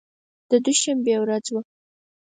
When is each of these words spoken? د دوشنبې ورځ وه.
د 0.49 0.51
دوشنبې 0.65 1.15
ورځ 1.21 1.45
وه. 1.53 1.61